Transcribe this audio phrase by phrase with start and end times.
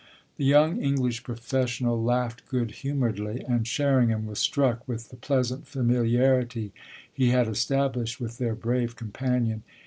[0.37, 6.73] The young English professional laughed good humouredly, and Sherringham was struck with the pleasant familiarity
[7.13, 9.61] he had established with their brave companion.